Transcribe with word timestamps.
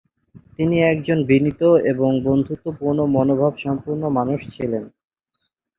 তিনি 0.55 0.77
একজন 0.91 1.17
বিনীত 1.25 1.61
এবং 1.91 2.09
বন্ধুত্বপূর্ণ 2.23 2.99
মনোভাব 3.15 3.53
সম্পন্ন 3.57 4.03
মানুষ 4.17 4.39
ছিলেন। 4.53 4.83